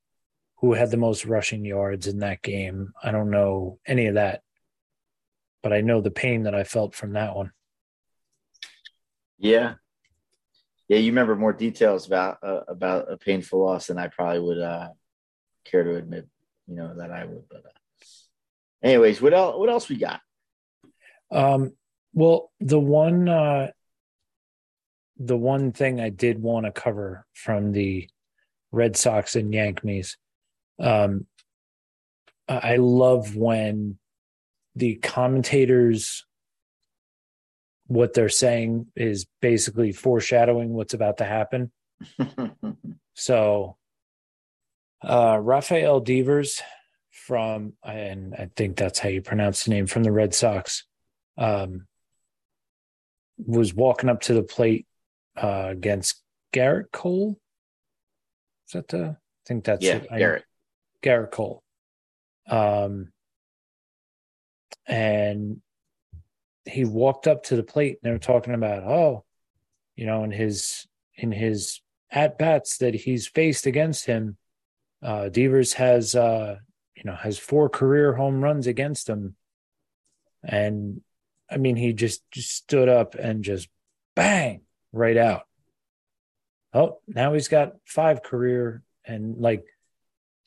[0.57, 2.91] who had the most rushing yards in that game.
[3.01, 4.41] I don't know any of that.
[5.63, 7.51] But I know the pain that I felt from that one.
[9.37, 9.75] yeah,
[10.91, 10.97] yeah.
[10.97, 14.89] You remember more details about uh, about a painful loss than I probably would uh,
[15.63, 16.27] care to admit.
[16.67, 17.47] You know that I would.
[17.49, 18.05] But uh,
[18.83, 19.57] anyways, what else?
[19.57, 20.19] What else we got?
[21.31, 21.71] Um,
[22.13, 23.71] well, the one uh,
[25.17, 28.09] the one thing I did want to cover from the
[28.73, 30.17] Red Sox and Yankees,
[30.77, 31.25] um,
[32.49, 33.97] I I love when
[34.75, 36.25] the commentators
[37.91, 41.71] what they're saying is basically foreshadowing what's about to happen.
[43.13, 43.77] So,
[45.03, 46.61] uh, Rafael Devers
[47.11, 50.85] from, and I think that's how you pronounce the name, from the Red Sox,
[51.37, 51.87] um,
[53.37, 54.87] was walking up to the plate
[55.35, 56.21] uh, against
[56.53, 57.37] Gerrit Cole.
[58.67, 59.17] Is that the?
[59.17, 60.07] I think that's yeah, it.
[60.09, 60.43] I- Gerrit.
[61.03, 61.63] Gerrit Cole.
[62.47, 63.11] Um,
[64.87, 65.61] and
[66.65, 69.23] he walked up to the plate and they were talking about, oh,
[69.95, 74.37] you know, in his in his at bats that he's faced against him,
[75.03, 76.57] uh, Devers has uh,
[76.95, 79.35] you know has four career home runs against him,
[80.43, 81.01] and
[81.49, 83.69] I mean he just just stood up and just
[84.15, 85.43] bang right out.
[86.73, 89.65] Oh, now he's got five career and like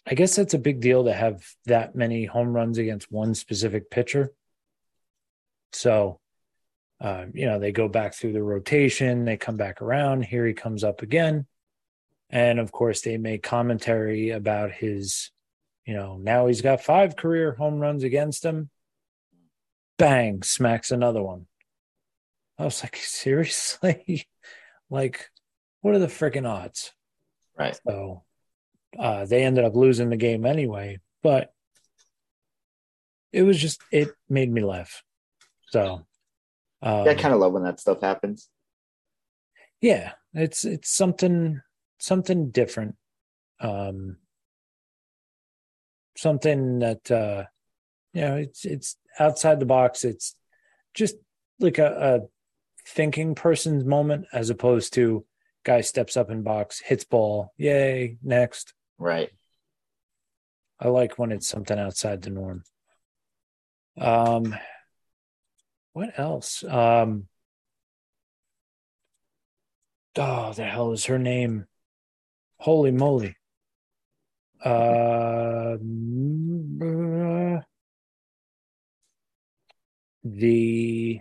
[0.07, 3.90] I guess that's a big deal to have that many home runs against one specific
[3.90, 4.33] pitcher.
[5.75, 6.21] So,
[7.01, 10.23] uh, you know, they go back through the rotation, they come back around.
[10.25, 11.47] Here he comes up again.
[12.31, 15.31] And of course, they make commentary about his,
[15.85, 18.71] you know, now he's got five career home runs against him.
[19.99, 21.47] Bang, smacks another one.
[22.59, 24.27] I was like, seriously?
[24.91, 25.31] like,
[25.81, 26.93] what are the freaking odds?
[27.57, 27.79] Right.
[27.87, 28.25] So,
[28.99, 31.53] Uh, they ended up losing the game anyway, but
[33.33, 35.03] it was just it made me laugh.
[35.70, 36.07] So
[36.83, 38.48] um, yeah, I kind of love when that stuff happens.
[39.81, 41.61] Yeah, it's it's something
[41.98, 42.96] something different.
[43.61, 44.18] Um,
[46.16, 47.44] something that uh,
[48.12, 50.05] you know it's it's outside the box.
[50.05, 50.37] It's
[50.92, 51.16] just
[51.59, 52.20] like a, a
[52.87, 55.24] thinking person's moment as opposed to
[55.64, 58.74] guy steps up in box, hits ball, yay, next.
[58.98, 59.31] Right.
[60.79, 62.64] I like when it's something outside the norm.
[63.98, 64.55] Um
[65.95, 66.63] what else?
[66.63, 67.29] Um
[70.17, 71.67] Oh, the hell is her name?
[72.59, 73.37] Holy moly.
[74.65, 75.77] Uh,
[80.23, 81.21] the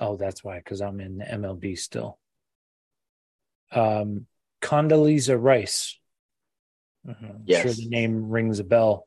[0.00, 2.18] oh, that's why because I'm in the MLB still.
[3.72, 4.26] Um,
[4.62, 5.98] Condoleezza Rice.
[7.06, 7.26] Mm-hmm.
[7.44, 7.60] Yes.
[7.60, 9.06] I'm sure the name rings a bell.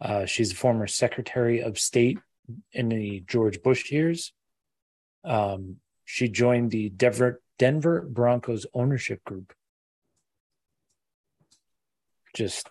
[0.00, 2.18] Uh, she's a former Secretary of State
[2.72, 4.32] in the George Bush years.
[5.26, 9.52] Um, she joined the Denver, Denver Broncos ownership group.
[12.34, 12.68] Just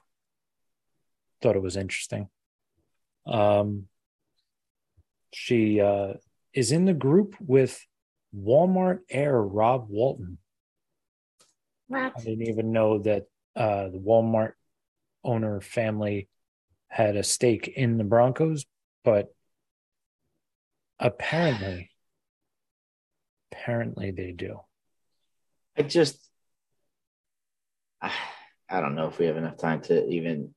[1.41, 2.29] thought it was interesting.
[3.27, 3.87] Um,
[5.33, 6.13] she uh,
[6.53, 7.85] is in the group with
[8.35, 10.37] Walmart heir Rob Walton.
[11.87, 12.13] What?
[12.15, 14.53] I didn't even know that uh, the Walmart
[15.23, 16.29] owner family
[16.87, 18.65] had a stake in the Broncos,
[19.03, 19.33] but
[20.99, 21.91] apparently,
[23.51, 24.59] apparently they do.
[25.77, 26.17] I just,
[28.01, 28.11] I,
[28.69, 30.53] I don't know if we have enough time to even.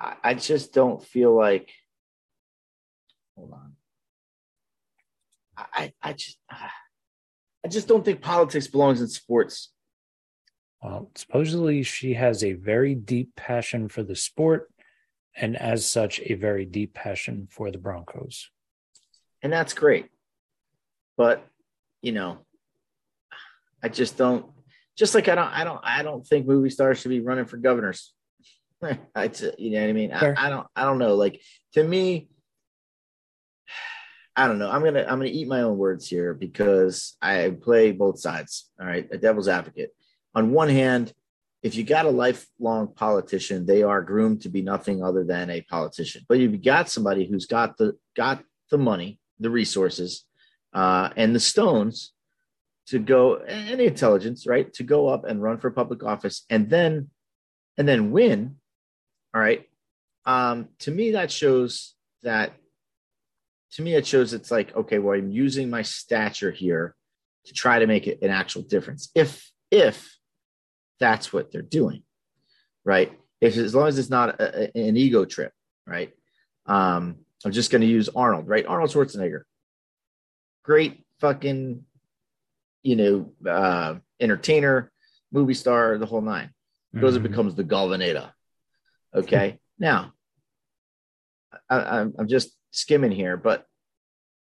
[0.00, 1.70] I, I just don't feel like.
[3.36, 3.72] Hold on.
[5.56, 9.70] I, I just, I just don't think politics belongs in sports.
[10.82, 14.70] Well, supposedly she has a very deep passion for the sport,
[15.36, 18.50] and as such, a very deep passion for the Broncos.
[19.42, 20.06] And that's great.
[21.16, 21.46] But,
[22.02, 22.38] you know,
[23.82, 24.46] I just don't
[24.96, 27.56] just like I don't I don't I don't think movie stars should be running for
[27.56, 28.12] governors.
[28.82, 30.12] I you know what I mean?
[30.12, 31.14] I, I don't I don't know.
[31.14, 31.40] Like
[31.74, 32.28] to me,
[34.36, 34.70] I don't know.
[34.70, 38.70] I'm gonna I'm gonna eat my own words here because I play both sides.
[38.80, 39.90] All right, a devil's advocate.
[40.34, 41.12] On one hand,
[41.62, 45.62] if you got a lifelong politician, they are groomed to be nothing other than a
[45.62, 46.24] politician.
[46.28, 50.24] But if you got somebody who's got the got the money, the resources,
[50.74, 52.12] uh, and the stones
[52.88, 57.10] to go the intelligence, right, to go up and run for public office and then
[57.78, 58.56] and then win.
[59.34, 59.68] All right.
[60.26, 62.52] Um, to me, that shows that
[63.72, 66.94] to me, it shows it's like, okay, well, I'm using my stature here
[67.46, 69.10] to try to make an actual difference.
[69.14, 70.16] If if
[71.00, 72.02] that's what they're doing,
[72.84, 73.12] right?
[73.40, 75.52] If as long as it's not a, an ego trip,
[75.86, 76.12] right?
[76.66, 78.64] Um, I'm just going to use Arnold, right?
[78.64, 79.42] Arnold Schwarzenegger,
[80.64, 81.84] great fucking
[82.84, 84.92] you know, uh, entertainer,
[85.32, 86.50] movie star, the whole nine.
[86.94, 87.24] Goes mm-hmm.
[87.24, 88.30] and becomes the Governator.
[89.12, 89.58] Okay.
[89.78, 90.12] now,
[91.68, 93.66] I, I'm just skimming here, but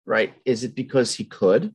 [0.06, 1.73] right, is it because he could,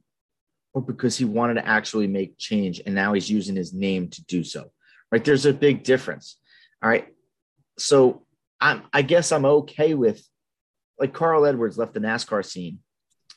[0.73, 4.25] or because he wanted to actually make change, and now he's using his name to
[4.27, 4.71] do so?
[5.11, 5.25] Right.
[5.25, 6.37] There's a big difference.
[6.81, 7.09] All right.
[7.79, 8.25] So
[8.61, 8.83] I'm.
[8.93, 10.23] I guess I'm okay with,
[11.01, 12.79] like Carl Edwards left the NASCAR scene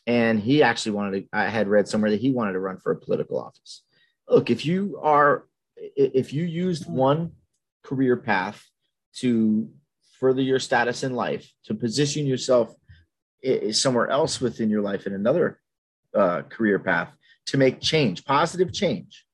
[0.05, 2.91] and he actually wanted to i had read somewhere that he wanted to run for
[2.91, 3.83] a political office.
[4.27, 7.33] Look if you are if you used one
[7.83, 8.63] career path
[9.15, 9.69] to
[10.19, 12.73] further your status in life to position yourself
[13.71, 15.59] somewhere else within your life in another
[16.15, 17.11] uh, career path
[17.47, 19.25] to make change positive change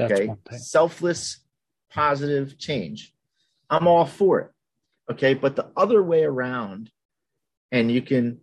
[0.00, 0.30] okay?
[0.52, 1.40] selfless
[1.90, 3.12] positive change.
[3.70, 4.50] I'm all for it
[5.10, 5.34] okay?
[5.34, 6.90] But the other way around
[7.72, 8.40] and you can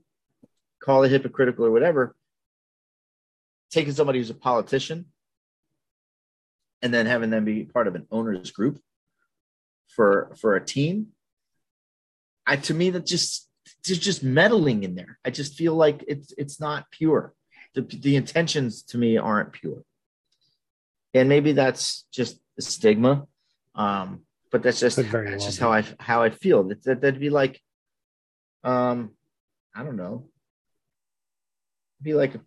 [0.81, 2.15] call it hypocritical or whatever,
[3.71, 5.05] taking somebody who's a politician
[6.81, 8.79] and then having them be part of an owners group
[9.87, 11.07] for for a team.
[12.45, 13.49] I to me that just
[13.85, 15.17] there's just meddling in there.
[15.25, 17.33] I just feel like it's it's not pure.
[17.73, 19.83] The the intentions to me aren't pure.
[21.13, 23.25] And maybe that's just a stigma.
[23.73, 26.63] Um, but that's just that's well just how I how I feel.
[26.63, 27.61] That, that that'd be like
[28.63, 29.11] um
[29.75, 30.29] I don't know
[32.01, 32.41] be like a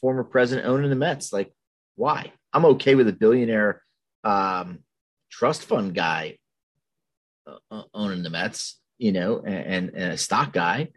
[0.00, 1.32] former president owning the Mets.
[1.32, 1.52] Like,
[1.94, 2.32] why?
[2.52, 3.82] I'm okay with a billionaire
[4.24, 4.80] um,
[5.30, 6.38] trust fund guy
[7.46, 10.88] uh, uh owning the Mets, you know, and, and a stock guy.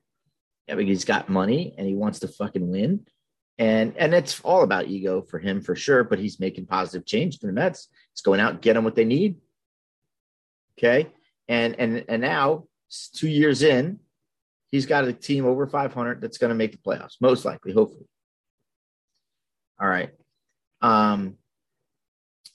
[0.67, 3.05] Yeah, but he's got money and he wants to fucking win.
[3.57, 7.39] And and it's all about ego for him for sure, but he's making positive change
[7.39, 7.89] for the Mets.
[8.13, 9.35] He's going out get them what they need.
[10.77, 11.09] Okay.
[11.47, 12.65] And and and now
[13.13, 13.99] two years in,
[14.71, 18.08] he's got a team over 500 that's going to make the playoffs, most likely, hopefully.
[19.79, 20.12] All right.
[20.82, 21.36] Um,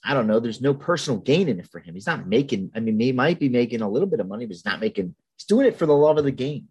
[0.03, 0.39] I don't know.
[0.39, 1.95] There's no personal gain in it for him.
[1.95, 4.53] He's not making, I mean, he might be making a little bit of money, but
[4.53, 6.67] he's not making, he's doing it for the love of the game.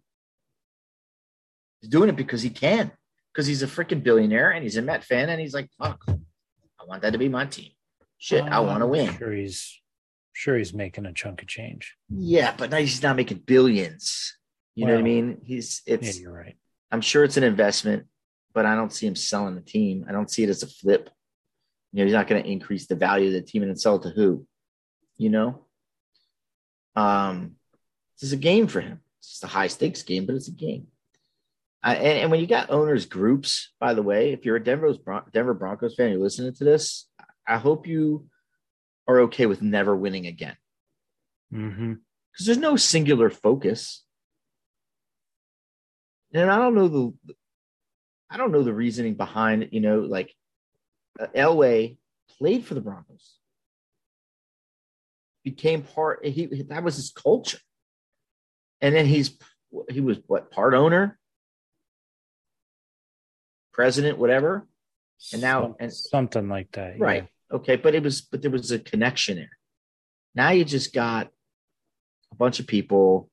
[1.81, 2.91] He's doing it because he can,
[3.33, 6.85] because he's a freaking billionaire and he's a Met fan and he's like, fuck, I
[6.87, 7.71] want that to be my team.
[8.17, 9.15] Shit, I want to win.
[9.17, 9.81] Sure, he's
[10.33, 11.95] sure he's making a chunk of change.
[12.09, 14.37] Yeah, but now he's not making billions.
[14.75, 15.41] You know what I mean?
[15.43, 16.17] He's it's.
[16.17, 16.57] Yeah, you're right.
[16.91, 18.05] I'm sure it's an investment,
[18.53, 20.05] but I don't see him selling the team.
[20.07, 21.09] I don't see it as a flip.
[21.91, 23.95] You know, he's not going to increase the value of the team and then sell
[23.95, 24.45] it to who?
[25.17, 25.65] You know,
[26.95, 27.55] um,
[28.15, 28.99] this is a game for him.
[29.19, 30.87] It's just a high stakes game, but it's a game.
[31.81, 34.97] I, and, and, when you got owners groups, by the way, if you're a Denver's
[34.97, 37.07] Bron- Denver Broncos fan, you're listening to this.
[37.47, 38.27] I hope you
[39.07, 40.57] are okay with never winning again.
[41.51, 41.93] Because mm-hmm.
[42.43, 44.04] there's no singular focus.
[46.35, 47.35] And I don't know the,
[48.29, 50.33] I don't know the reasoning behind, you know, like
[51.17, 51.97] uh, Elway
[52.37, 53.37] played for the Broncos,
[55.45, 56.25] became part.
[56.25, 57.59] He that was his culture,
[58.81, 59.37] and then he's
[59.89, 61.17] he was what part owner,
[63.71, 64.67] president, whatever,
[65.31, 67.23] and now Some, and something like that, right?
[67.23, 67.55] Yeah.
[67.57, 69.57] Okay, but it was but there was a connection there.
[70.33, 71.29] Now you just got
[72.33, 73.29] a bunch of people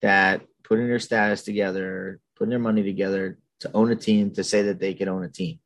[0.00, 4.62] that putting their status together, putting their money together to own a team to say
[4.62, 5.58] that they can own a team.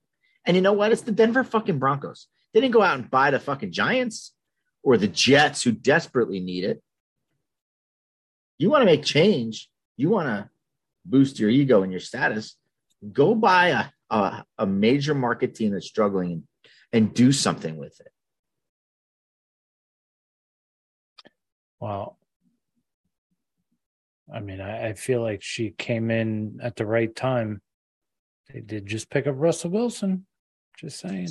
[0.47, 0.93] And you know what?
[0.93, 2.29] It's the Denver fucking Broncos.
[2.53, 4.33] They didn't go out and buy the fucking Giants
[4.83, 6.83] or the Jets who desperately need it.
[8.59, 10.51] You want to make change, you want to
[11.05, 12.57] boost your ego and your status,
[13.13, 16.43] go buy a, a, a major market team that's struggling and,
[16.93, 18.13] and do something with it.
[21.81, 22.19] Well,
[24.33, 27.61] I mean, I, I, feel like she came in at the right time.
[28.53, 30.27] They did just pick up Russell Wilson.
[30.79, 31.29] Just saying.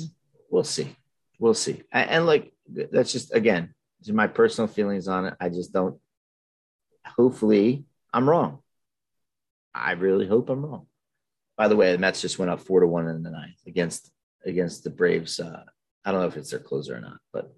[0.50, 0.96] We'll see.
[1.38, 1.82] We'll see.
[1.92, 3.74] And, and like, that's just, again,
[4.08, 5.34] my personal feelings on it.
[5.40, 5.98] I just don't,
[7.04, 8.58] hopefully, I'm wrong.
[9.74, 10.86] I really hope I'm wrong.
[11.56, 14.10] By the way, the Mets just went up four to one in the ninth against
[14.44, 15.38] against the Braves.
[15.38, 15.62] Uh,
[16.04, 17.52] I don't know if it's their closer or not, but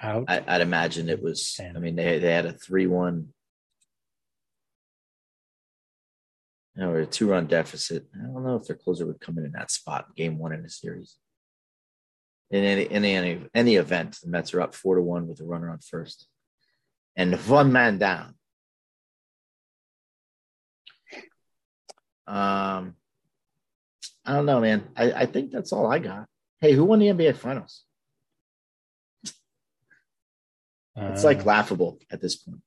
[0.00, 0.26] out.
[0.28, 1.60] I, would imagine it was.
[1.60, 3.30] I mean, they they had a three one
[6.76, 8.06] you know, a two run deficit.
[8.14, 10.62] I don't know if their closer would come in in that spot, game one in
[10.62, 11.16] the series.
[12.50, 15.44] In any, in any any event, the Mets are up four to one with a
[15.44, 16.28] runner on first,
[17.16, 18.34] and one man down.
[22.28, 22.96] Um,
[24.24, 24.88] I don't know, man.
[24.96, 26.26] I, I think that's all I got.
[26.60, 27.84] Hey, who won the NBA Finals?
[30.98, 32.62] It's like uh, laughable at this point.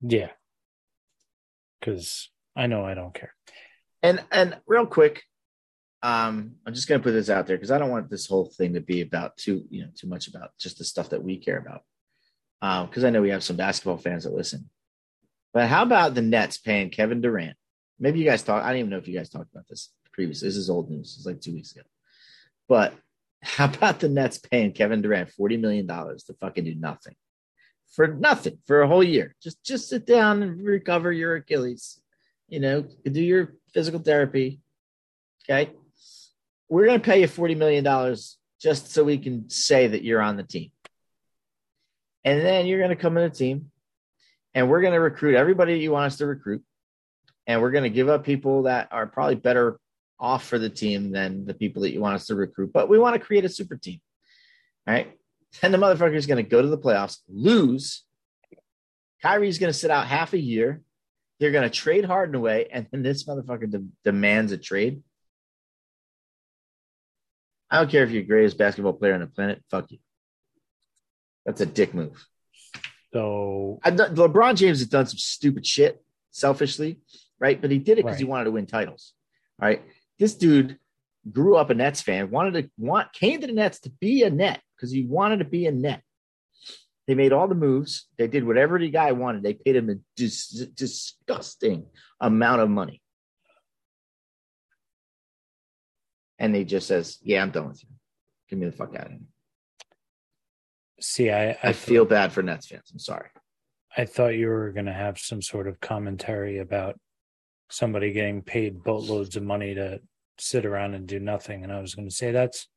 [0.00, 0.30] Yeah,
[1.80, 3.34] because I know I don't care.
[4.02, 5.22] And and real quick,
[6.02, 8.74] um, I'm just gonna put this out there because I don't want this whole thing
[8.74, 11.58] to be about too, you know, too much about just the stuff that we care
[11.58, 11.82] about.
[12.60, 14.68] Um, because I know we have some basketball fans that listen.
[15.54, 17.56] But how about the Nets paying Kevin Durant?
[18.00, 18.62] Maybe you guys talk.
[18.62, 20.48] I don't even know if you guys talked about this previously.
[20.48, 21.14] This is old news.
[21.16, 21.82] It's like two weeks ago.
[22.68, 22.92] But
[23.42, 27.14] how about the Nets paying Kevin Durant forty million dollars to fucking do nothing
[27.94, 29.36] for nothing for a whole year?
[29.40, 32.00] Just just sit down and recover your Achilles
[32.48, 34.60] you know, do your physical therapy.
[35.48, 35.70] Okay.
[36.68, 38.16] We're going to pay you $40 million
[38.60, 40.70] just so we can say that you're on the team.
[42.24, 43.70] And then you're going to come in the team
[44.54, 46.62] and we're going to recruit everybody you want us to recruit.
[47.46, 49.80] And we're going to give up people that are probably better
[50.20, 52.72] off for the team than the people that you want us to recruit.
[52.72, 54.00] But we want to create a super team.
[54.86, 55.16] All right.
[55.62, 58.02] And the motherfucker is going to go to the playoffs, lose.
[59.22, 60.82] Kyrie's going to sit out half a year
[61.38, 65.02] they're going to trade Harden away, and then this motherfucker de- demands a trade.
[67.70, 69.62] I don't care if you're the greatest basketball player on the planet.
[69.70, 69.98] Fuck you.
[71.44, 72.26] That's a dick move.
[73.12, 76.98] So done, LeBron James has done some stupid shit selfishly,
[77.38, 77.60] right?
[77.60, 78.18] But he did it because right.
[78.18, 79.14] he wanted to win titles.
[79.58, 79.82] Right?
[80.18, 80.78] This dude
[81.30, 84.30] grew up a Nets fan, wanted to want came to the Nets to be a
[84.30, 86.02] net because he wanted to be a net.
[87.08, 88.06] They made all the moves.
[88.18, 89.42] They did whatever the guy wanted.
[89.42, 91.86] They paid him a dis- disgusting
[92.20, 93.00] amount of money.
[96.38, 97.88] And he just says, Yeah, I'm done with you.
[98.50, 99.20] Get me the fuck out of here.
[101.00, 102.90] See, I, I, I feel bad for Nets fans.
[102.92, 103.30] I'm sorry.
[103.96, 107.00] I thought you were going to have some sort of commentary about
[107.70, 110.00] somebody getting paid boatloads of money to
[110.38, 111.64] sit around and do nothing.
[111.64, 112.68] And I was going to say that's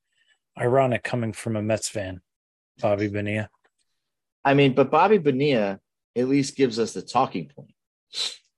[0.58, 2.22] ironic coming from a Mets fan,
[2.82, 3.50] Bobby Bonilla.
[4.44, 5.80] I mean, but Bobby Bonilla
[6.16, 7.74] at least gives us the talking point.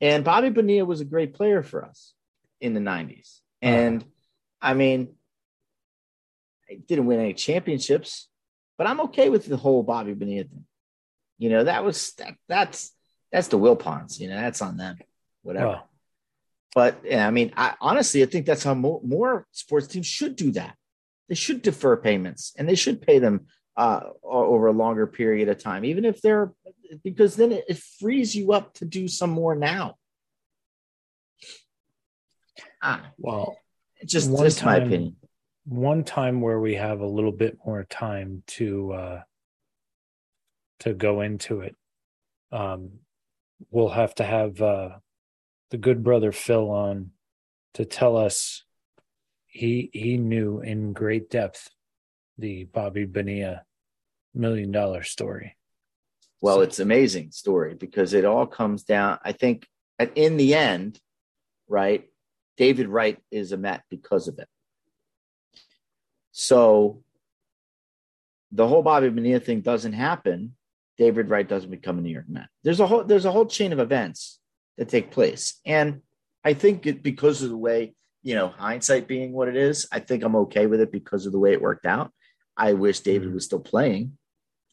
[0.02, 2.14] And Bobby Bonilla was a great player for us
[2.60, 3.40] in the 90s.
[3.62, 4.10] And uh-huh.
[4.62, 5.16] I mean,
[6.70, 8.28] I didn't win any championships,
[8.78, 10.66] but I'm okay with the whole Bobby Bonilla thing.
[11.38, 12.92] You know, that was that that's
[13.32, 14.98] that's the Wilpons, you know, that's on them,
[15.42, 15.82] whatever.
[16.76, 20.36] But yeah, I mean, I honestly I think that's how more, more sports teams should
[20.36, 20.76] do that.
[21.30, 25.62] They should defer payments and they should pay them uh, over a longer period of
[25.62, 26.54] time, even if they're
[27.04, 29.96] because then it, it frees you up to do some more now.
[32.82, 33.58] Ah, well,
[34.06, 35.16] just just time, my opinion.
[35.66, 39.22] One time where we have a little bit more time to uh,
[40.82, 41.76] to go into it,
[42.52, 42.92] um,
[43.72, 44.90] we'll have to have uh,
[45.72, 47.12] the good brother Phil on
[47.74, 48.64] to tell us
[49.48, 51.70] he he knew in great depth
[52.38, 53.64] the Bobby Bonilla
[54.34, 55.56] million dollar story.
[56.42, 56.62] Well, so.
[56.62, 59.20] it's amazing story because it all comes down.
[59.24, 59.68] I think
[60.00, 61.00] at, in the end,
[61.68, 62.08] right?
[62.58, 64.48] David Wright is a Met because of it.
[66.32, 67.04] So
[68.52, 70.56] the whole Bobby Bonilla thing doesn't happen.
[70.98, 72.48] David Wright doesn't become a New York Met.
[72.64, 74.40] There's a whole there's a whole chain of events
[74.78, 76.02] that take place, and
[76.44, 80.00] I think it, because of the way you know hindsight being what it is, I
[80.00, 82.12] think I'm okay with it because of the way it worked out.
[82.58, 83.36] I wish David mm-hmm.
[83.36, 84.18] was still playing.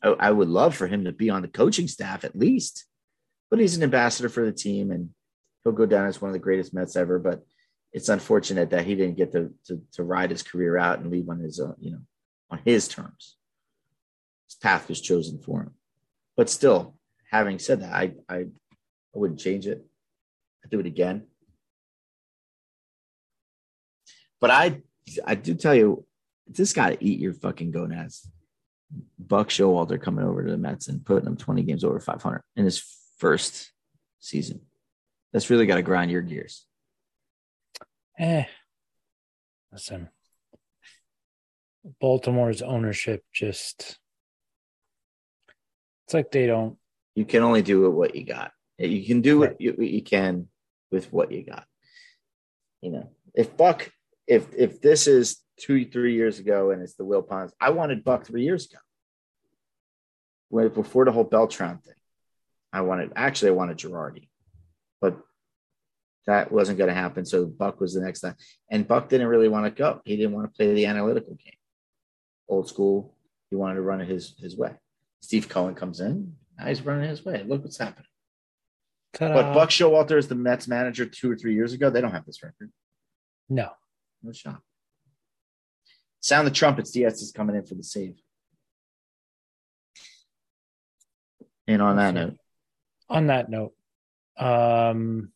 [0.03, 2.87] I, I would love for him to be on the coaching staff at least,
[3.51, 5.11] but he's an ambassador for the team and
[5.64, 7.18] he'll go down as one of the greatest Mets ever.
[7.18, 7.45] But
[7.93, 11.28] it's unfortunate that he didn't get to, to, to ride his career out and leave
[11.28, 12.01] on his, uh, you know,
[12.51, 13.37] on his terms.
[14.49, 15.74] His path was chosen for him.
[16.37, 16.97] But still,
[17.31, 18.47] having said that, I, I, I
[19.14, 19.85] wouldn't change it.
[20.64, 21.26] I'd do it again.
[24.41, 24.83] But I,
[25.24, 26.07] I do tell you,
[26.51, 28.28] this got to eat your fucking gonads.
[29.18, 32.64] Buck Showalter coming over to the Mets and putting them 20 games over 500 in
[32.64, 32.82] his
[33.18, 33.70] first
[34.18, 34.62] season.
[35.32, 36.66] That's really got to grind your gears.
[38.18, 38.44] Eh,
[39.72, 40.09] listen,
[42.01, 43.98] Baltimore's ownership just,
[46.05, 46.76] it's like they don't.
[47.14, 48.53] You can only do what you got.
[48.78, 50.48] You can do what you, you can
[50.90, 51.64] with what you got.
[52.82, 53.90] You know, if Buck,
[54.26, 57.52] if if this is two, three years ago, and it's the Wilpons.
[57.61, 58.78] I wanted Buck three years ago.
[60.48, 61.94] When, before the whole Beltran thing,
[62.72, 64.28] I wanted actually I wanted Girardi,
[65.00, 65.18] but
[66.26, 67.24] that wasn't going to happen.
[67.24, 68.36] So Buck was the next time,
[68.70, 70.00] and Buck didn't really want to go.
[70.04, 71.54] He didn't want to play the analytical game,
[72.48, 73.14] old school.
[73.50, 74.74] He wanted to run it his his way.
[75.20, 76.34] Steve Cohen comes in.
[76.58, 77.44] Now he's running his way.
[77.46, 78.06] Look what's happening.
[79.12, 79.34] Ta-da.
[79.34, 81.90] But Buck Showalter is the Mets manager two or three years ago.
[81.90, 82.70] They don't have this record.
[83.48, 83.70] No.
[84.22, 84.61] No shot.
[86.21, 86.91] Sound the trumpets.
[86.91, 88.21] Diaz is coming in for the save.
[91.66, 92.37] And on that note,
[93.09, 93.73] on that note,
[94.37, 95.31] um,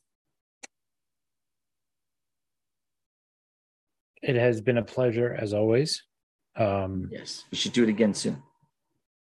[4.20, 6.02] it has been a pleasure as always.
[6.56, 8.42] Um, yes, we should do it again soon,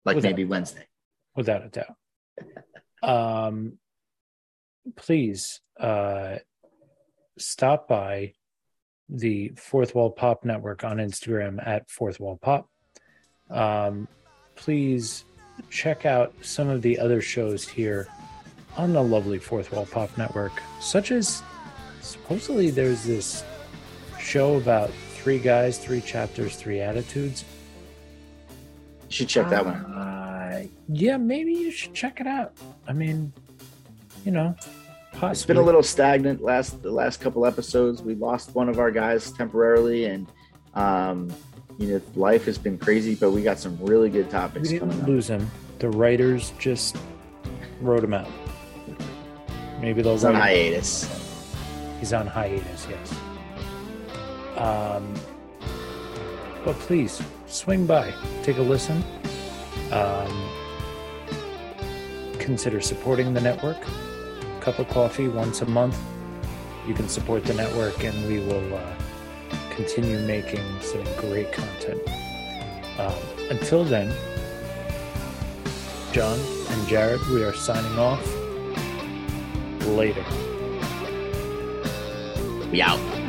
[0.06, 0.86] like without, maybe Wednesday,
[1.36, 1.96] without a doubt.
[3.04, 3.78] um,
[4.96, 6.38] please uh,
[7.38, 8.34] stop by
[9.12, 12.70] the Fourth Wall Pop Network on Instagram at Fourth Wall Pop.
[13.50, 14.08] Um,
[14.56, 15.26] please
[15.70, 18.08] check out some of the other shows here
[18.78, 21.44] on the lovely Fourth Wall Pop Network, such as
[22.00, 23.44] supposedly there's this
[24.20, 27.44] show about three guys, three chapters, three attitudes.
[29.10, 30.70] You should check that uh, one.
[30.88, 32.54] Yeah, maybe you should check it out.
[32.88, 33.34] I mean,
[34.26, 34.56] you know,
[35.12, 35.32] Possibly.
[35.32, 38.02] It's been a little stagnant last the last couple episodes.
[38.02, 40.28] We lost one of our guys temporarily, and
[40.74, 41.32] um,
[41.78, 43.16] you know life has been crazy.
[43.16, 44.72] But we got some really good topics.
[44.72, 45.50] We didn't lose him.
[45.80, 46.98] The writers just
[47.82, 48.30] wrote him out.
[49.82, 50.14] Maybe they'll.
[50.14, 51.54] He's on hiatus.
[52.00, 52.88] He's on hiatus.
[52.90, 53.14] Yes.
[54.58, 55.14] Um,
[56.64, 59.04] but please swing by, take a listen.
[59.92, 60.50] Um,
[62.40, 63.78] consider supporting the network
[64.62, 66.00] cup of coffee once a month.
[66.88, 68.94] You can support the network, and we will uh,
[69.72, 72.02] continue making some great content.
[72.98, 73.14] Um,
[73.50, 74.14] until then,
[76.12, 76.40] John
[76.70, 78.26] and Jared, we are signing off.
[79.86, 80.24] Later.
[82.72, 83.21] We out.